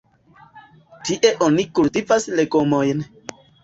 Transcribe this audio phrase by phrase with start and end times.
[1.11, 3.09] Tie oni kultivas legomojn.